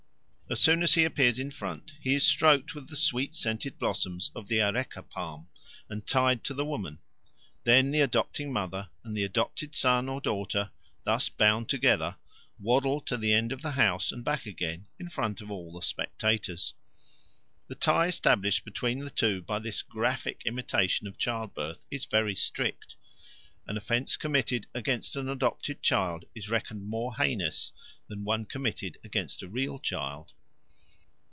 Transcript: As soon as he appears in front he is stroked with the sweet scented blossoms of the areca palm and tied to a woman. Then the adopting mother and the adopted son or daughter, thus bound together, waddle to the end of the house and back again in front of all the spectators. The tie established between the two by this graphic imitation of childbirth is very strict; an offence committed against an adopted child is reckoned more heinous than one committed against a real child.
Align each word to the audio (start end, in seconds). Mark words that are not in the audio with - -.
As 0.51 0.59
soon 0.59 0.83
as 0.83 0.95
he 0.95 1.05
appears 1.05 1.39
in 1.39 1.49
front 1.49 1.93
he 2.01 2.13
is 2.13 2.27
stroked 2.27 2.75
with 2.75 2.89
the 2.89 2.95
sweet 2.97 3.33
scented 3.33 3.79
blossoms 3.79 4.31
of 4.35 4.49
the 4.49 4.59
areca 4.59 5.01
palm 5.01 5.47
and 5.87 6.05
tied 6.05 6.43
to 6.43 6.59
a 6.59 6.65
woman. 6.65 6.99
Then 7.63 7.91
the 7.91 8.01
adopting 8.01 8.51
mother 8.51 8.89
and 9.05 9.15
the 9.15 9.23
adopted 9.23 9.77
son 9.77 10.09
or 10.09 10.19
daughter, 10.19 10.71
thus 11.05 11.29
bound 11.29 11.69
together, 11.69 12.17
waddle 12.59 12.99
to 12.99 13.15
the 13.15 13.31
end 13.31 13.53
of 13.53 13.61
the 13.61 13.71
house 13.71 14.11
and 14.11 14.25
back 14.25 14.45
again 14.45 14.87
in 14.99 15.07
front 15.07 15.39
of 15.39 15.49
all 15.49 15.71
the 15.71 15.81
spectators. 15.81 16.73
The 17.69 17.75
tie 17.75 18.07
established 18.07 18.65
between 18.65 18.99
the 18.99 19.09
two 19.09 19.41
by 19.43 19.59
this 19.59 19.81
graphic 19.81 20.41
imitation 20.45 21.07
of 21.07 21.17
childbirth 21.17 21.85
is 21.89 22.03
very 22.05 22.35
strict; 22.35 22.97
an 23.67 23.77
offence 23.77 24.17
committed 24.17 24.67
against 24.73 25.15
an 25.15 25.29
adopted 25.29 25.81
child 25.81 26.25
is 26.35 26.49
reckoned 26.49 26.83
more 26.83 27.15
heinous 27.15 27.71
than 28.09 28.25
one 28.25 28.43
committed 28.43 28.97
against 29.01 29.41
a 29.41 29.47
real 29.47 29.79
child. 29.79 30.33